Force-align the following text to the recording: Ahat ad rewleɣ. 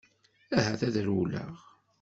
Ahat 0.57 0.81
ad 0.87 0.95
rewleɣ. 1.05 1.55